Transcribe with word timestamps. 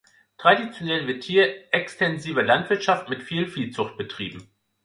Traditionell 0.39 1.05
wird 1.05 1.23
hier 1.23 1.71
extensive 1.71 2.41
Landwirtschaft 2.41 3.07
mit 3.07 3.21
viel 3.21 3.45
Viehzucht 3.47 3.97
betrieben. 3.99 4.49